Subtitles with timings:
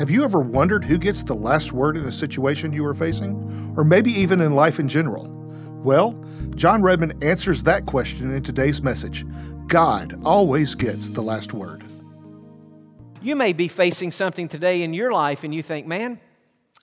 [0.00, 3.74] Have you ever wondered who gets the last word in a situation you are facing,
[3.76, 5.30] or maybe even in life in general?
[5.84, 9.26] Well, Jon Redmond answers that question in today's message.
[9.66, 11.84] God always gets the last word.
[13.20, 16.18] You may be facing something today in your life and you think, man,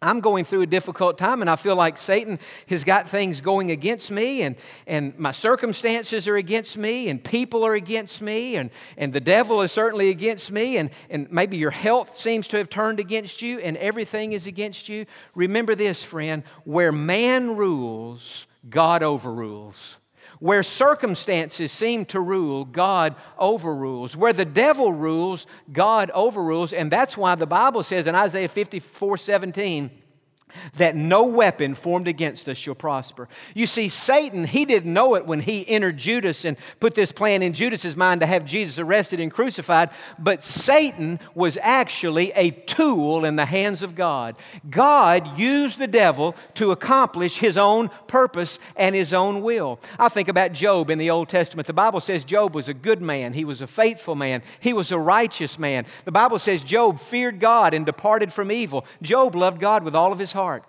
[0.02, 3.72] I'm going through a difficult time and I feel like Satan has got things going
[3.72, 4.56] against me and,
[4.86, 9.62] and my circumstances are against me and people are against me and, and the devil
[9.62, 13.60] is certainly against me and, and maybe your health seems to have turned against you
[13.60, 15.08] and everything is against you.
[15.34, 19.98] Remember this, friend where man rules, God overrules.
[20.40, 24.16] Where circumstances seem to rule, God overrules.
[24.16, 26.74] Where the devil rules, God overrules.
[26.74, 29.90] And that's why the Bible says in Isaiah 54 17,
[30.78, 33.28] that no weapon formed against us shall prosper.
[33.54, 37.42] You see, Satan, he didn't know it when he entered Judas and put this plan
[37.42, 43.26] in Judas's mind to have Jesus arrested and crucified, but Satan was actually a tool
[43.26, 44.36] in the hands of God.
[44.70, 49.80] God used the devil to accomplish his own purpose and his own will.
[50.00, 51.68] I think about Job in the Old Testament.
[51.68, 54.92] The Bible says Job was a good man, he was a faithful man, he was
[54.92, 55.86] a righteous man.
[56.06, 58.86] The Bible says Job feared God and departed from evil.
[59.02, 60.64] Job loved God with all of his heart.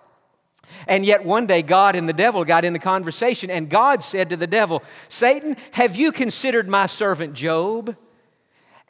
[0.87, 4.29] And yet, one day, God and the devil got in the conversation, and God said
[4.29, 7.95] to the devil, Satan, have you considered my servant Job?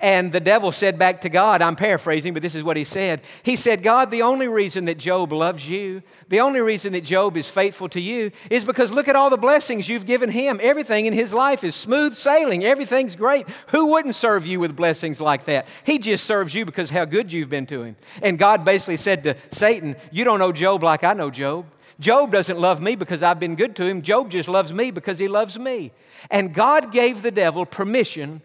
[0.01, 3.21] And the devil said back to God, I'm paraphrasing, but this is what he said.
[3.43, 7.35] He said, God, the only reason that Job loves you, the only reason that Job
[7.35, 10.59] is faithful to you, is because look at all the blessings you've given him.
[10.63, 13.45] Everything in his life is smooth sailing, everything's great.
[13.67, 15.67] Who wouldn't serve you with blessings like that?
[15.83, 17.97] He just serves you because how good you've been to him.
[18.21, 21.65] And God basically said to Satan, You don't know Job like I know Job.
[21.99, 24.01] Job doesn't love me because I've been good to him.
[24.01, 25.91] Job just loves me because he loves me.
[26.31, 28.41] And God gave the devil permission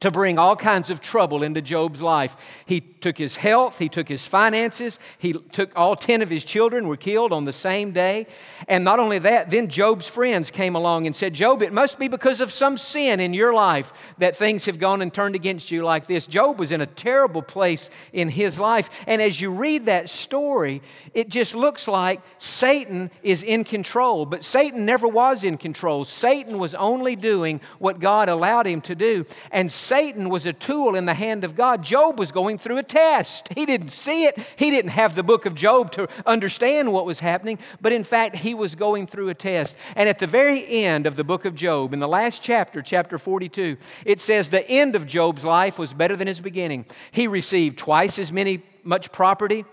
[0.00, 2.36] to bring all kinds of trouble into Job's life.
[2.66, 6.88] He took his health, he took his finances, he took all 10 of his children
[6.88, 8.26] were killed on the same day.
[8.68, 12.08] And not only that, then Job's friends came along and said, "Job, it must be
[12.08, 15.82] because of some sin in your life that things have gone and turned against you
[15.84, 18.90] like this." Job was in a terrible place in his life.
[19.06, 20.82] And as you read that story,
[21.14, 26.04] it just looks like Satan is in control, but Satan never was in control.
[26.04, 29.24] Satan was only doing what God allowed him to do.
[29.50, 31.84] And Satan was a tool in the hand of God.
[31.84, 33.48] Job was going through a test.
[33.54, 37.20] He didn't see it, he didn't have the book of Job to understand what was
[37.20, 39.76] happening, but in fact, he was going through a test.
[39.94, 43.16] And at the very end of the book of Job, in the last chapter, chapter
[43.16, 46.84] 42, it says the end of Job's life was better than his beginning.
[47.12, 49.64] He received twice as many much property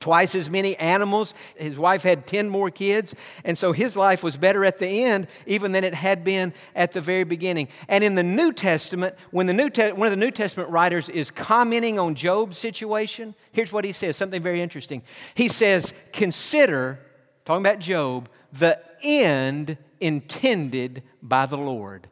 [0.00, 1.32] twice as many animals.
[1.56, 3.14] His wife had 10 more kids.
[3.44, 6.92] And so his life was better at the end even than it had been at
[6.92, 7.68] the very beginning.
[7.88, 11.08] And in the New Testament, when the New Te- one of the New Testament writers
[11.08, 15.02] is commenting on Job's situation, here's what he says something very interesting.
[15.34, 16.98] He says, Consider,
[17.44, 22.08] talking about Job, the end intended by the Lord.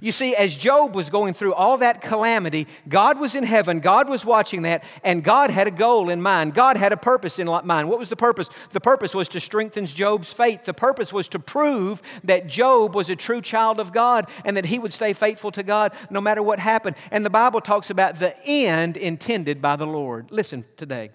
[0.00, 4.08] You see, as Job was going through all that calamity, God was in heaven, God
[4.08, 6.54] was watching that, and God had a goal in mind.
[6.54, 7.88] God had a purpose in mind.
[7.88, 8.48] What was the purpose?
[8.70, 10.64] The purpose was to strengthen Job's faith.
[10.64, 14.66] The purpose was to prove that Job was a true child of God and that
[14.66, 16.96] he would stay faithful to God no matter what happened.
[17.10, 20.30] And the Bible talks about the end intended by the Lord.
[20.30, 21.10] Listen today.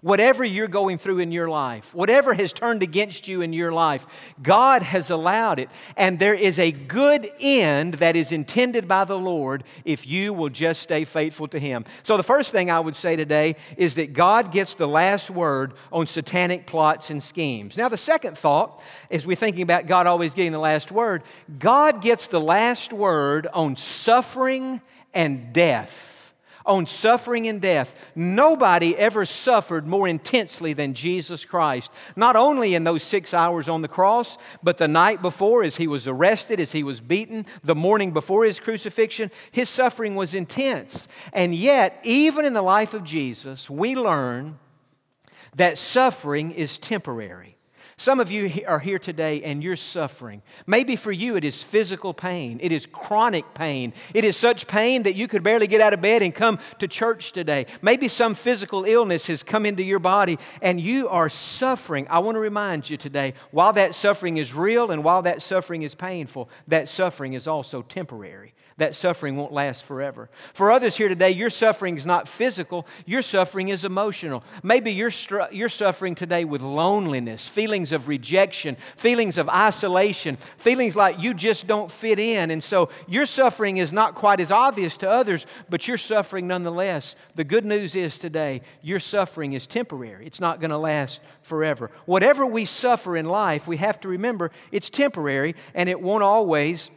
[0.00, 4.06] Whatever you're going through in your life, whatever has turned against you in your life,
[4.42, 5.70] God has allowed it.
[5.96, 10.48] And there is a good end that is intended by the Lord if you will
[10.48, 11.84] just stay faithful to Him.
[12.02, 15.74] So, the first thing I would say today is that God gets the last word
[15.92, 17.76] on satanic plots and schemes.
[17.76, 21.22] Now, the second thought, as we're thinking about God always getting the last word,
[21.58, 24.80] God gets the last word on suffering
[25.14, 26.11] and death
[26.64, 27.94] on suffering and death.
[28.14, 31.90] Nobody ever suffered more intensely than Jesus Christ.
[32.16, 35.86] Not only in those six hours on the cross, but the night before, as he
[35.86, 41.08] was arrested, as he was beaten, the morning before his crucifixion, his suffering was intense.
[41.32, 44.58] And yet, even in the life of Jesus, we learn
[45.54, 47.56] that suffering is temporary.
[48.02, 50.42] Some of you are here today and you're suffering.
[50.66, 53.92] Maybe for you it is physical pain, it is chronic pain.
[54.12, 56.88] It is such pain that you could barely get out of bed and come to
[56.88, 57.66] church today.
[57.80, 62.08] Maybe some physical illness has come into your body and you are suffering.
[62.10, 65.82] I want to remind you today while that suffering is real and while that suffering
[65.82, 68.52] is painful, that suffering is also temporary
[68.82, 70.28] that suffering won't last forever.
[70.54, 74.42] For others here today, your suffering is not physical, your suffering is emotional.
[74.64, 80.96] Maybe you're, str- you're suffering today with loneliness, feelings of rejection, feelings of isolation, feelings
[80.96, 82.50] like you just don't fit in.
[82.50, 87.14] And so your suffering is not quite as obvious to others, but you're suffering nonetheless.
[87.36, 91.92] The good news is today, your suffering is temporary, it's not going to last forever.
[92.06, 96.90] Whatever we suffer in life, we have to remember it's temporary and it won't always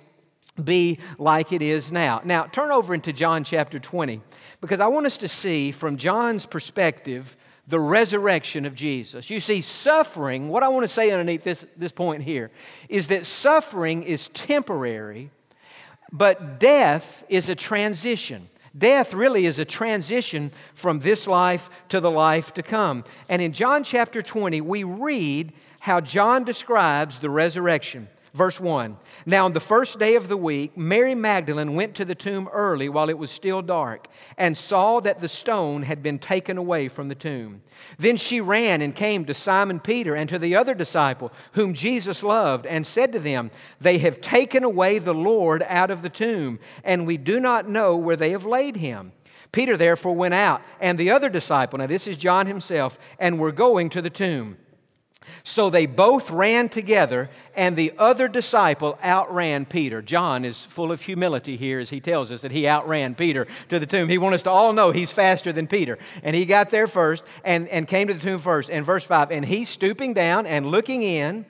[0.52, 2.22] be like it is now.
[2.24, 4.22] Now, turn over into John chapter 20
[4.62, 7.36] because I want us to see from John's perspective
[7.68, 9.30] the resurrection of Jesus.
[9.30, 12.52] You see, suffering, what I want to say underneath this, this point here
[12.90, 15.32] is that suffering is temporary,
[16.12, 18.50] but death is a transition.
[18.78, 23.04] Death really is a transition from this life to the life to come.
[23.30, 28.10] And in John chapter 20, we read how John describes the resurrection.
[28.36, 32.14] Verse 1 Now, on the first day of the week, Mary Magdalene went to the
[32.14, 36.58] tomb early while it was still dark and saw that the stone had been taken
[36.58, 37.62] away from the tomb.
[37.98, 42.22] Then she ran and came to Simon Peter and to the other disciple whom Jesus
[42.24, 46.60] loved and said to them, They have taken away the Lord out of the tomb,
[46.84, 49.14] and we do not know where they have laid him.
[49.54, 53.54] Peter therefore went out, and the other disciple, now this is John himself, and were
[53.54, 54.58] going to the tomb.
[55.44, 60.02] So they both ran together, and the other disciple outran Peter.
[60.02, 63.80] John is full of humility here as he tells us that he outran Peter to
[63.80, 64.10] the tomb.
[64.10, 65.98] He wants us to all know he's faster than Peter.
[66.24, 68.70] And he got there first and, and came to the tomb first.
[68.70, 71.46] And verse 5 And he, stooping down and looking in,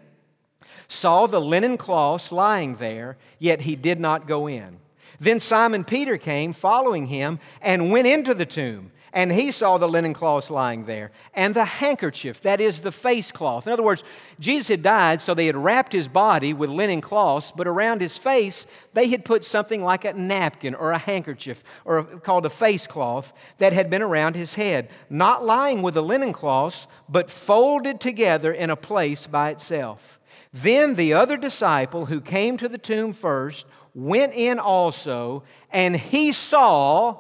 [0.88, 4.80] saw the linen cloths lying there, yet he did not go in.
[5.20, 9.88] Then Simon Peter came, following him, and went into the tomb and he saw the
[9.88, 13.66] linen cloths lying there and the handkerchief, that is the face cloth.
[13.66, 14.04] In other words,
[14.42, 18.18] Jesus had died, so they had wrapped his body with linen cloths, but around his
[18.18, 22.50] face, they had put something like a napkin or a handkerchief, or a, called a
[22.50, 27.32] face cloth, that had been around his head, not lying with the linen cloths, but
[27.32, 30.20] folded together in a place by itself.
[30.52, 36.34] Then the other disciple who came to the tomb first went in also, and he
[36.34, 37.20] saw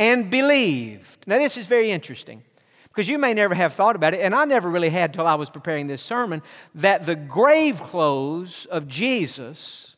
[0.00, 1.18] and believed.
[1.26, 2.42] Now, this is very interesting
[2.88, 5.34] because you may never have thought about it, and I never really had till I
[5.34, 6.42] was preparing this sermon,
[6.74, 9.94] that the grave clothes of Jesus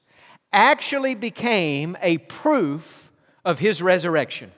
[0.52, 3.12] actually became a proof
[3.44, 4.50] of his resurrection.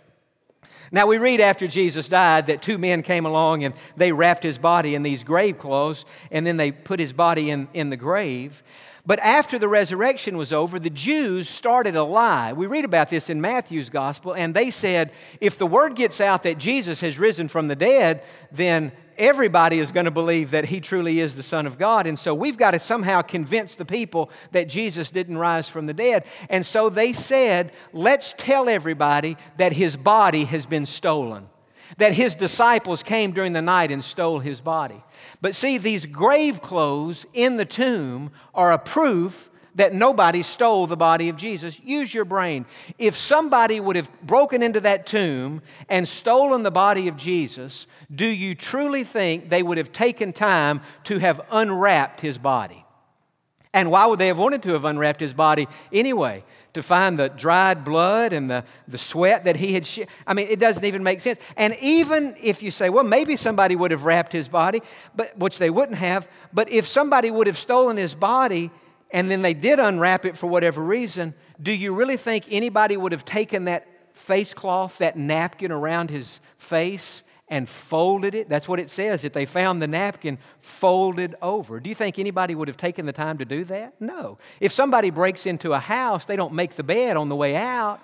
[0.91, 4.57] Now, we read after Jesus died that two men came along and they wrapped his
[4.57, 8.63] body in these grave clothes, and then they put his body in, in the grave.
[9.07, 12.55] But after the resurrection was over, the Jews started a lie.
[12.55, 15.13] We read about this in Matthew's gospel, and they said,
[15.43, 19.93] if the word gets out that Jesus has risen from the dead, then everybody is
[19.93, 22.07] going to believe that he truly is the Son of God.
[22.07, 25.95] And so we've got to somehow convince the people that Jesus didn't rise from the
[25.95, 26.25] dead.
[26.49, 31.49] And so they said, let's tell everybody that his body has been stolen
[31.99, 35.03] that his disciples came during the night and stole his body.
[35.41, 40.97] But see, these grave clothes in the tomb are a proof that nobody stole the
[40.97, 41.81] body of Jesus.
[41.81, 42.65] Use your brain.
[42.99, 48.27] If somebody would have broken into that tomb and stolen the body of Jesus, do
[48.27, 52.85] you truly think they would have taken time to have unwrapped his body?
[53.73, 56.45] And why would they have wanted to have unwrapped his body anyway?
[56.75, 59.87] To find the dried blood and the, the sweat that he had.
[59.87, 61.39] Sh- I mean, it doesn't even make sense.
[61.57, 64.83] And even if you say, well, maybe somebody would have wrapped his body,
[65.15, 68.73] but, which they wouldn't have, but if somebody would have stolen his body
[69.13, 73.13] and then they did unwrap it for whatever reason, do you really think anybody would
[73.13, 77.23] have taken that face cloth, that napkin around his face,
[77.55, 78.49] and folded it.
[78.49, 81.79] That's what it says, that they found the napkin folded over.
[81.79, 83.95] Do you think anybody would have taken the time to do that?
[84.01, 84.39] No.
[84.59, 88.01] If somebody breaks into a house, they don't make the bed on the way out.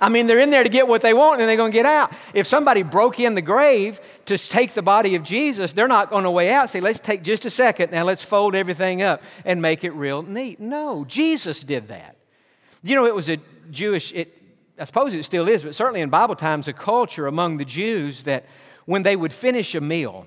[0.00, 1.86] I mean, they're in there to get what they want and they're going to get
[1.86, 2.12] out.
[2.34, 6.24] If somebody broke in the grave to take the body of Jesus, they're not going
[6.24, 6.70] to way out.
[6.70, 7.92] Say, let's take just a second.
[7.92, 10.58] Now let's fold everything up and make it real neat.
[10.58, 12.16] No, Jesus did that.
[12.82, 13.38] You know, it was a
[13.70, 14.34] Jewish, it,
[14.78, 18.22] I suppose it still is, but certainly in Bible times, a culture among the Jews
[18.24, 18.46] that
[18.84, 20.26] when they would finish a meal,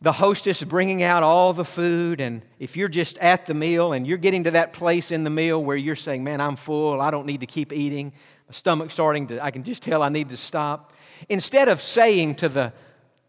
[0.00, 4.06] the hostess bringing out all the food, and if you're just at the meal and
[4.06, 7.10] you're getting to that place in the meal where you're saying, Man, I'm full, I
[7.10, 8.12] don't need to keep eating,
[8.48, 10.92] my stomach's starting to, I can just tell I need to stop.
[11.28, 12.72] Instead of saying to the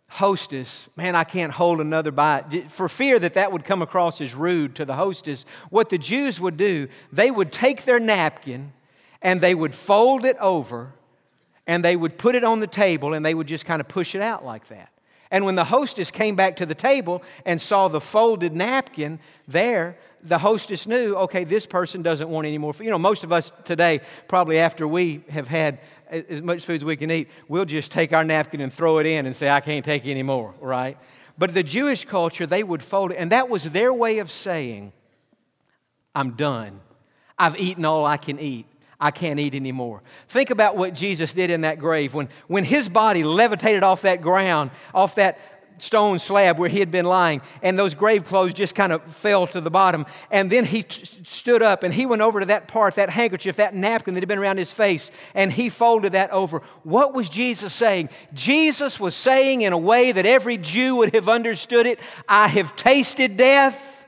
[0.10, 2.72] hostess, man, I can't hold another bite.
[2.72, 6.40] For fear that that would come across as rude to the hostess, what the Jews
[6.40, 8.74] would do, they would take their napkin
[9.22, 10.94] and they would fold it over
[11.68, 14.16] and they would put it on the table and they would just kind of push
[14.16, 14.90] it out like that.
[15.32, 19.98] And when the hostess came back to the table and saw the folded napkin there,
[20.24, 22.74] the hostess knew, okay, this person doesn't want any more.
[22.74, 22.86] food.
[22.86, 26.86] You know, most of us today, probably after we have had as much food as
[26.86, 29.62] we can eat, we'll just take our napkin and throw it in and say, I
[29.62, 30.98] can't take any more, right?
[31.38, 34.92] But the Jewish culture, they would fold it, and that was their way of saying,
[36.16, 36.82] I'm done.
[37.38, 38.66] I've eaten all I can eat.
[39.00, 40.02] I can't eat anymore.
[40.28, 42.14] Think about what Jesus did in that grave.
[42.14, 45.40] When, when his body levitated off that ground, off that
[45.82, 49.48] stone slab where he had been lying, and those grave clothes just kind of fell
[49.48, 50.06] to the bottom.
[50.32, 53.56] And then he t- stood up and he went over to that part, that handkerchief,
[53.58, 56.62] that napkin that had been around his face, and he folded that over.
[56.84, 58.10] What was Jesus saying?
[58.34, 62.76] Jesus was saying in a way that every Jew would have understood it I have
[62.76, 63.99] tasted death.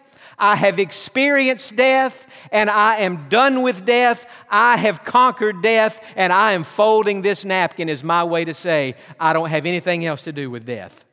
[0.41, 4.25] I have experienced death and I am done with death.
[4.49, 8.95] I have conquered death and I am folding this napkin as my way to say,
[9.19, 11.05] I don't have anything else to do with death.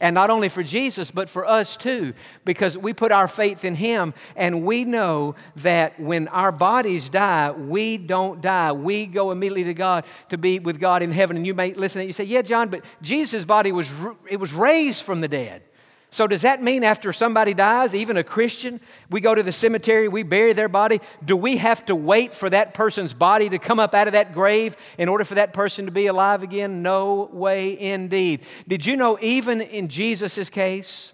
[0.00, 2.14] And not only for Jesus, but for us too,
[2.44, 7.50] because we put our faith in Him and we know that when our bodies die,
[7.50, 8.70] we don't die.
[8.70, 11.36] We go immediately to God to be with God in heaven.
[11.36, 13.92] And you may listen and you say, Yeah, Jon, but Jesus' body was,
[14.30, 15.62] it was raised from the dead.
[16.10, 20.08] So, does that mean after somebody dies, even a Christian, we go to the cemetery,
[20.08, 21.00] we bury their body?
[21.22, 24.32] Do we have to wait for that person's body to come up out of that
[24.32, 26.82] grave in order for that person to be alive again?
[26.82, 28.40] No way indeed.
[28.66, 31.12] Did you know, even in Jesus' case,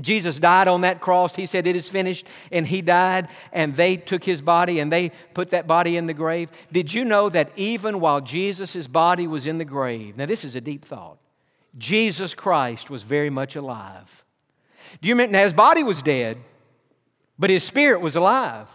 [0.00, 1.36] Jesus died on that cross.
[1.36, 2.26] He said, It is finished.
[2.50, 6.14] And he died, and they took his body and they put that body in the
[6.14, 6.50] grave.
[6.72, 10.54] Did you know that even while Jesus' body was in the grave, now this is
[10.54, 11.18] a deep thought,
[11.78, 14.24] Jesus Christ was very much alive.
[15.00, 15.32] Do you remember?
[15.32, 16.38] Now, his body was dead,
[17.38, 18.68] but his spirit was alive.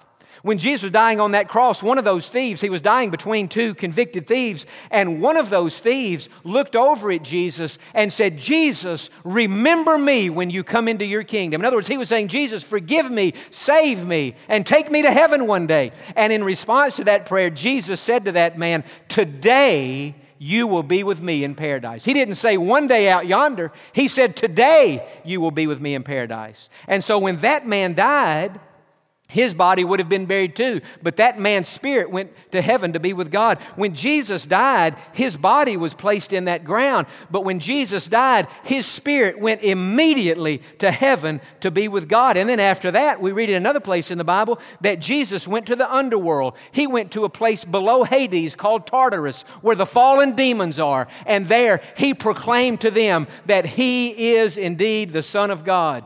[0.43, 3.47] When Jesus was dying on that cross, one of those thieves, he was dying between
[3.47, 9.09] two convicted thieves, and one of those thieves looked over at Jesus and said, Jesus,
[9.23, 11.61] remember me when you come into your kingdom.
[11.61, 15.11] In other words, he was saying, Jesus, forgive me, save me, and take me to
[15.11, 15.91] heaven one day.
[16.15, 21.03] And in response to that prayer, Jesus said to that man, Today, you will be
[21.03, 22.05] with me in paradise.
[22.05, 23.71] He didn't say one day out yonder.
[23.93, 26.69] He said, Today you will be with me in paradise.
[26.87, 28.59] And so when that man died,
[29.29, 32.99] his body would have been buried too, but that man's spirit went to heaven to
[32.99, 33.57] be with God.
[33.75, 38.85] When Jesus died, his body was placed in that ground, but when Jesus died, his
[38.85, 42.37] spirit went immediately to heaven to be with God.
[42.37, 45.65] And then after that, we read in another place in the Bible that Jesus went
[45.65, 46.55] to the underworld.
[46.71, 51.47] He went to a place below Hades called Tartarus, where the fallen demons are, and
[51.47, 56.05] there he proclaimed to them that he is indeed the Son of God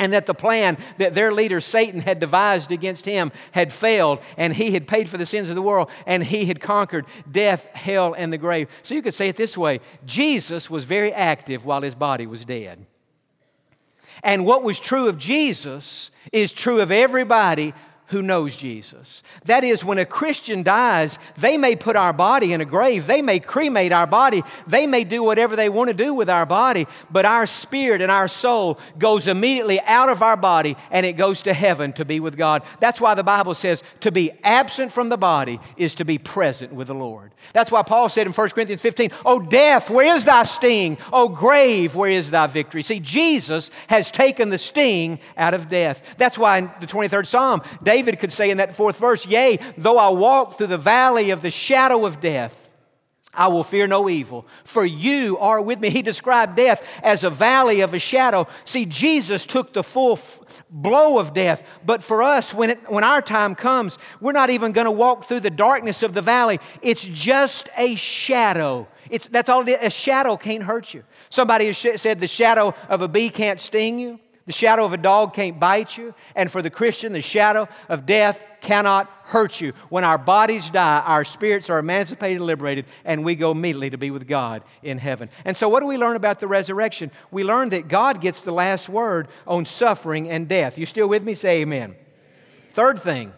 [0.00, 4.54] and that the plan that their leader Satan had devised against him had failed, and
[4.54, 8.14] he had paid for the sins of the world, and he had conquered death, hell,
[8.14, 8.68] and the grave.
[8.82, 12.46] So you could say it this way Jesus was very active while his body was
[12.46, 12.86] dead.
[14.24, 17.74] And what was true of Jesus is true of everybody
[18.10, 19.22] who knows Jesus.
[19.44, 23.22] That is, when a Christian dies, they may put our body in a grave, they
[23.22, 26.88] may cremate our body, they may do whatever they want to do with our body,
[27.10, 31.42] but our spirit and our soul goes immediately out of our body and it goes
[31.42, 32.64] to heaven to be with God.
[32.80, 36.72] That's why the Bible says to be absent from the body is to be present
[36.72, 37.30] with the Lord.
[37.52, 40.98] That's why Paul said in 1 Corinthians 15, Oh, death, where is thy sting?
[41.12, 42.82] Oh, grave, where is thy victory?
[42.82, 46.16] See, Jesus has taken the sting out of death.
[46.18, 49.58] That's why in the 23rd Psalm, David David could say in that fourth verse, Yea,
[49.76, 52.56] though I walk through the valley of the shadow of death,
[53.34, 55.90] I will fear no evil, for you are with me.
[55.90, 58.46] He described death as a valley of a shadow.
[58.64, 60.40] See, Jesus took the full f-
[60.70, 64.72] blow of death, but for us, when, it, when our time comes, we're not even
[64.72, 66.58] going to walk through the darkness of the valley.
[66.80, 68.88] It's just a shadow.
[69.10, 69.68] It's, that's all.
[69.68, 71.04] A shadow can't hurt you.
[71.28, 74.18] Somebody has said the shadow of a bee can't sting you.
[74.50, 76.12] The shadow of a dog can't bite you.
[76.34, 79.74] And for the Christian, the shadow of death cannot hurt you.
[79.90, 84.10] When our bodies die, our spirits are emancipated liberated, and we go immediately to be
[84.10, 85.30] with God in heaven.
[85.44, 87.12] And so, what do we learn about the resurrection?
[87.30, 90.76] We learn that God gets the last word on suffering and death.
[90.78, 91.36] You still with me?
[91.36, 91.94] Say amen.
[92.72, 93.32] Third thing,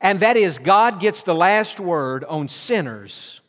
[0.00, 3.40] and that is God gets the last word on sinners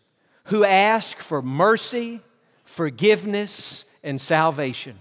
[0.45, 2.21] who ask for mercy,
[2.63, 4.99] forgiveness, and salvation.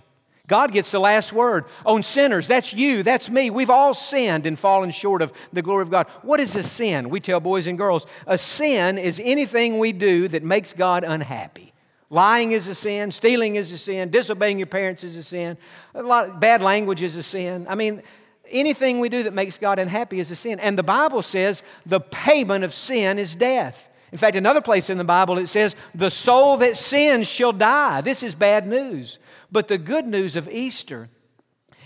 [0.48, 2.46] God gets the last word on sinners.
[2.46, 3.48] That's you, that's me.
[3.48, 6.08] We've all sinned and fallen short of the glory of God.
[6.22, 7.10] What is a sin?
[7.10, 11.72] We tell boys and girls a sin is anything we do that makes God unhappy.
[12.10, 15.56] Lying is a sin, stealing is a sin, disobeying your parents is a sin,
[15.94, 17.66] a lot bad language is a sin.
[17.70, 18.02] I mean,
[18.50, 20.60] anything we do that makes God unhappy is a sin.
[20.60, 23.88] And the Bible says the payment of sin is death.
[24.12, 28.02] In fact, another place in the Bible it says, the soul that sins shall die.
[28.02, 29.18] This is bad news.
[29.52, 31.10] But the good news of Easter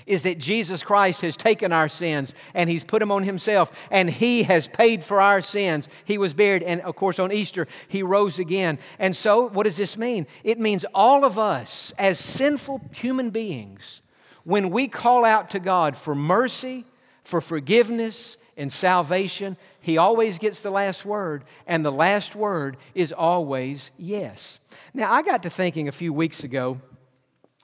[0.06, 4.08] is that Jesus Christ has taken our sins and He's put them on Himself and
[4.08, 5.88] He has paid for our sins.
[6.04, 8.78] He was buried, and of course, on Easter, He rose again.
[9.00, 10.28] And so, what does this mean?
[10.44, 14.00] It means all of us, as sinful human beings,
[14.44, 16.84] when we call out to God for mercy,
[17.24, 23.10] for forgiveness, and salvation, He always gets the last word, and the last word is
[23.12, 24.60] always yes.
[24.94, 26.80] Now, I got to thinking a few weeks ago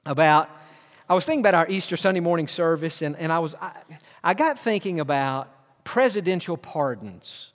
[0.05, 0.49] about
[1.09, 3.73] I was thinking about our Easter Sunday morning service, and, and I, was, I,
[4.25, 5.51] I got thinking about
[5.85, 7.51] presidential pardons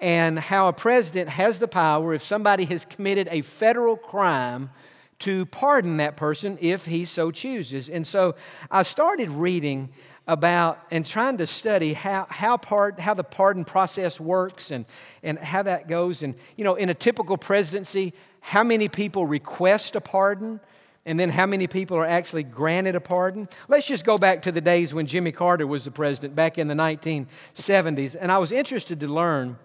[0.00, 4.70] and how a president has the power, if somebody has committed a federal crime,
[5.18, 7.90] to pardon that person if he so chooses.
[7.90, 8.36] And so
[8.70, 9.90] I started reading
[10.26, 14.86] about and trying to study how, how, part, how the pardon process works and,
[15.22, 16.22] and how that goes.
[16.22, 20.60] And, you know, in a typical presidency, how many people request a pardon?
[21.06, 23.48] And then how many people are actually granted a pardon.
[23.68, 26.68] Let's just go back to the days when Jimmy Carter was the president back in
[26.68, 28.16] the 1970s.
[28.18, 29.58] And I was interested to learn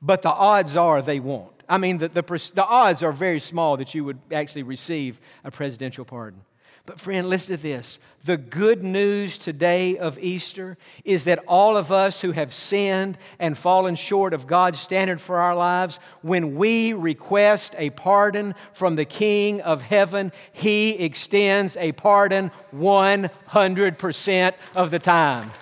[0.00, 1.52] but the odds are they won't.
[1.68, 2.22] I mean, the, the,
[2.54, 6.40] the odds are very small that you would actually receive a presidential pardon.
[6.88, 7.98] But, friend, listen to this.
[8.24, 13.58] The good news today of Easter is that all of us who have sinned and
[13.58, 19.04] fallen short of God's standard for our lives, when we request a pardon from the
[19.04, 25.52] King of heaven, He extends a pardon 100% of the time.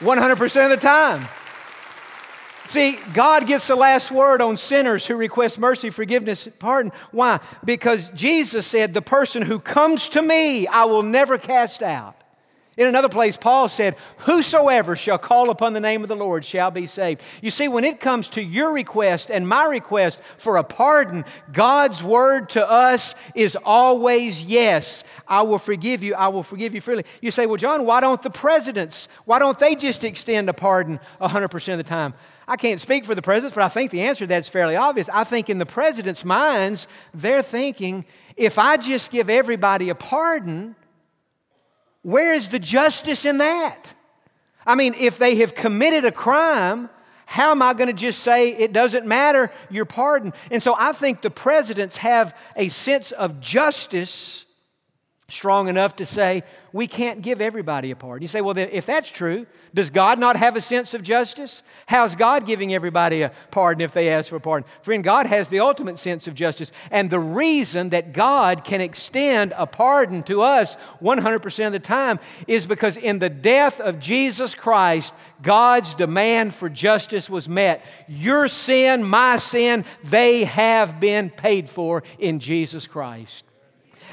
[0.00, 1.28] 100% of the time.
[2.68, 6.92] See, God gets the last word on sinners who request mercy, forgiveness, pardon.
[7.12, 7.40] Why?
[7.64, 12.14] Because Jesus said, The person who comes to me, I will never cast out.
[12.78, 16.70] In another place, Paul said, Whosoever shall call upon the name of the Lord shall
[16.70, 17.22] be saved.
[17.42, 22.04] You see, when it comes to your request and my request for a pardon, God's
[22.04, 25.02] word to us is always yes.
[25.26, 26.14] I will forgive you.
[26.14, 27.04] I will forgive you freely.
[27.20, 31.00] You say, Well, Jon, why don't the presidents, why don't they just extend a pardon
[31.20, 32.14] 100% of the time?
[32.46, 35.08] I can't speak for the presidents, but I think the answer to that's fairly obvious.
[35.12, 38.04] I think in the president's minds, they're thinking,
[38.36, 40.76] if I just give everybody a pardon,
[42.02, 43.92] where is the justice in that?
[44.66, 46.90] I mean, if they have committed a crime,
[47.26, 50.34] how am I going to just say it doesn't matter, you're pardoned?
[50.50, 54.44] And so I think the presidents have a sense of justice
[55.30, 58.22] strong enough to say we can't give everybody a pardon.
[58.22, 61.62] You say, well, if that's true, does God not have a sense of justice?
[61.84, 64.66] How's God giving everybody a pardon if they ask for a pardon?
[64.80, 66.72] Friend, God has the ultimate sense of justice.
[66.90, 72.20] And the reason that God can extend a pardon to us 100% of the time
[72.46, 77.84] is because in the death of Jesus Christ, God's demand for justice was met.
[78.08, 83.44] Your sin, my sin, they have been paid for in Jesus Christ.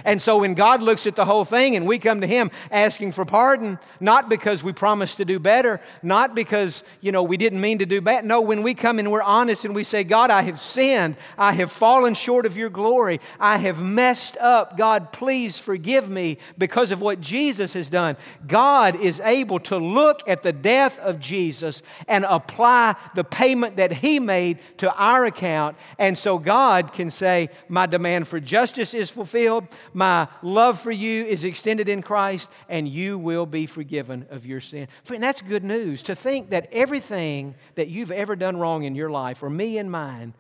[0.04, 3.14] And so when God looks at the whole thing and we come to Him asking
[3.14, 7.62] for pardon, not because we promised to do better, not because, you know, we didn't
[7.62, 8.26] mean to do bad.
[8.26, 11.16] No, when we come and we're honest and we say, God, I have sinned.
[11.38, 13.22] I have fallen short of your glory.
[13.40, 14.78] I have messed up.
[14.78, 18.18] God, please forgive me because of what Jesus has done.
[18.48, 23.92] God is able to look at the death of Jesus and apply the payment that
[23.92, 25.78] He made to our account.
[25.98, 29.68] And so God can say, My demand for justice is fulfilled.
[29.96, 34.60] My love for you is extended in Christ, and you will be forgiven of your
[34.60, 34.90] sin.
[35.06, 39.10] Friend, that's good news to think that everything that you've ever done wrong in your
[39.10, 40.34] life, or me and mine,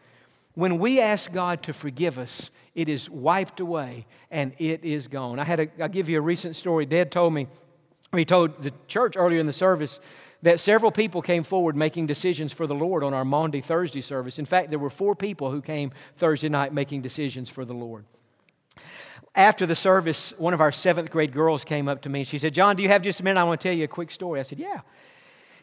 [0.55, 5.39] when we ask God to forgive us, it is wiped away and it is gone.
[5.39, 6.85] I had a, I'll give you a recent story.
[6.85, 7.47] Dad told me,
[8.13, 10.01] he told the church earlier in the service,
[10.41, 14.37] that several people came forward making decisions for the Lord on our Maundy Thursday service.
[14.37, 18.03] In fact, there were four people who came Thursday night making decisions for the Lord
[19.35, 22.37] after the service, one of our seventh grade girls came up to me and she
[22.37, 23.39] said, Jon, do you have just a minute?
[23.39, 24.39] I want to tell you a quick story.
[24.39, 24.81] I said, Yeah.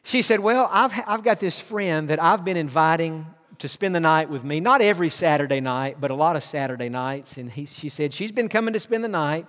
[0.04, 3.26] She said, Well, I've, I've got this friend that I've been inviting
[3.58, 6.88] to spend the night with me, not every Saturday night, but a lot of Saturday
[6.88, 7.36] nights.
[7.36, 9.46] And he, she said, She's been coming to spend the night,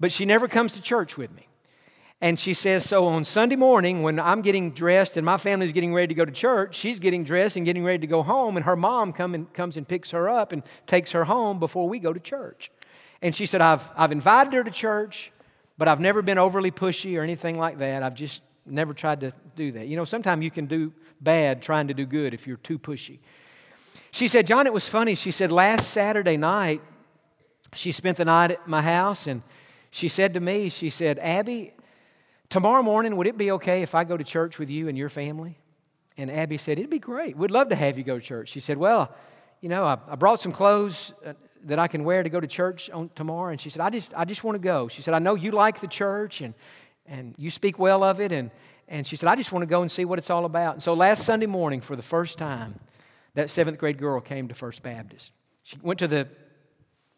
[0.00, 1.46] but she never comes to church with me.
[2.20, 5.92] And she says, So on Sunday morning, when I'm getting dressed and my family's getting
[5.92, 8.64] ready to go to church, she's getting dressed and getting ready to go home, and
[8.64, 11.98] her mom come and, comes and picks her up and takes her home before we
[11.98, 12.70] go to church.
[13.22, 15.32] And she said, I've, I've invited her to church,
[15.78, 18.02] but I've never been overly pushy or anything like that.
[18.02, 19.86] I've just never tried to do that.
[19.86, 23.20] You know, sometimes you can do bad trying to do good if you're too pushy.
[24.10, 25.14] She said, Jon, it was funny.
[25.14, 26.82] She said, last Saturday night,
[27.74, 29.42] she spent the night at my house, and
[29.90, 31.72] she said to me, She said, Abby,
[32.50, 35.08] tomorrow morning, would it be okay if I go to church with you and your
[35.08, 35.58] family?
[36.18, 37.36] And Abby said, It'd be great.
[37.36, 38.50] We'd love to have you go to church.
[38.50, 39.14] She said, Well,
[39.62, 41.32] you know, I, I brought some clothes uh,
[41.64, 43.50] that I can wear to go to church on tomorrow?
[43.50, 44.88] And she said, I just, I just want to go.
[44.88, 46.54] She said, I know you like the church and,
[47.06, 48.32] and you speak well of it.
[48.32, 48.50] And,
[48.88, 50.74] and she said, I just want to go and see what it's all about.
[50.74, 52.78] And so last Sunday morning, for the first time,
[53.34, 55.32] that seventh grade girl came to First Baptist.
[55.62, 56.28] She went to the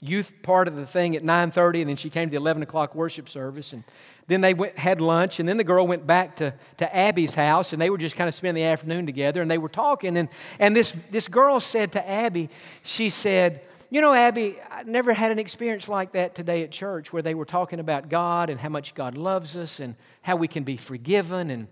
[0.01, 2.95] youth part of the thing at 9.30 and then she came to the 11 o'clock
[2.95, 3.85] worship service and
[4.27, 7.73] then they went, had lunch and then the girl went back to, to abby's house
[7.73, 10.29] and they were just kind of spending the afternoon together and they were talking and,
[10.59, 12.51] and this, this girl said to abby
[12.83, 13.63] she said
[13.95, 17.33] you know, Abby, I never had an experience like that today at church where they
[17.33, 20.77] were talking about God and how much God loves us and how we can be
[20.77, 21.69] forgiven and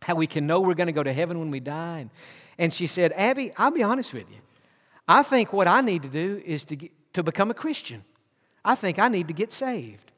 [0.00, 1.98] how we can know we're going to go to heaven when we die.
[1.98, 2.10] And,
[2.56, 4.36] and she said, Abby, I'll be honest with you.
[5.08, 8.04] I think what I need to do is to, get, to become a Christian.
[8.64, 10.12] I think I need to get saved.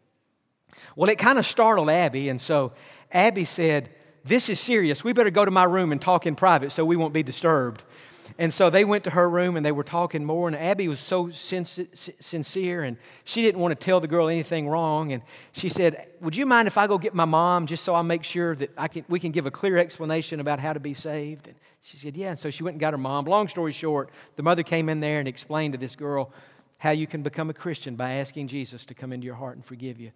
[0.96, 2.74] Well, it kind of startled Abby, and so
[3.10, 3.88] Abby said,
[4.28, 5.02] This is serious.
[5.02, 7.82] We better go to my room and talk in private so we won't be disturbed.
[8.36, 10.48] And so they went to her room and they were talking more.
[10.48, 15.12] And Abby was so sincere and she didn't want to tell the girl anything wrong.
[15.12, 18.02] And she said, Would you mind if I go get my mom just so I
[18.02, 20.92] make sure that I can, we can give a clear explanation about how to be
[20.92, 21.48] saved?
[21.48, 22.30] And she said, Yeah.
[22.30, 23.24] And so she went and got her mom.
[23.24, 26.30] Long story short, the mother came in there and explained to this girl
[26.76, 29.64] how you can become a Christian by asking Jesus to come into your heart and
[29.64, 30.12] forgive you.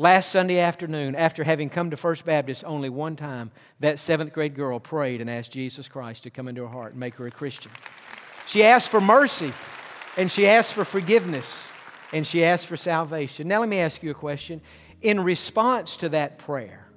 [0.00, 4.54] Last Sunday afternoon, after having come to First Baptist only one time, that seventh grade
[4.54, 7.32] girl prayed and asked Jesus Christ to come into her heart and make her a
[7.32, 7.72] Christian.
[8.46, 9.52] She asked for mercy,
[10.16, 11.68] and she asked for forgiveness,
[12.12, 13.48] and she asked for salvation.
[13.48, 14.60] Now, let me ask you a question.
[15.02, 16.88] In response to that prayer,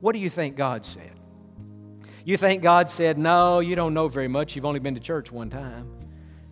[0.00, 1.18] what do you think God said?
[2.26, 4.54] You think God said, No, you don't know very much.
[4.54, 5.90] You've only been to church one time.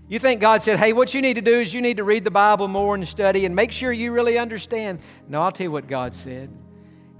[0.08, 2.22] You think God said, hey, what you need to do is you need to read
[2.22, 5.00] the Bible more and study and make sure you really understand.
[5.28, 6.48] No, I'll tell you what God said.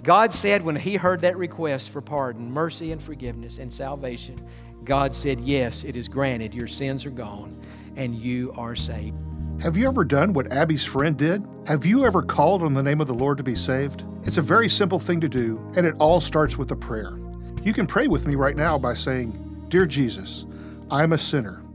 [0.04, 4.38] God said when He heard that request for pardon, mercy, and forgiveness and salvation,
[4.84, 6.54] God said, Yes, it is granted.
[6.54, 7.60] Your sins are gone
[7.96, 9.16] and you are saved.
[9.60, 11.44] Have you ever done what Abby's friend did?
[11.66, 14.04] Have you ever called on the name of the Lord to be saved?
[14.22, 17.18] It's a very simple thing to do, and it all starts with a prayer.
[17.64, 20.46] You can pray with me right now by saying, Dear Jesus,
[20.88, 21.65] I am a sinner.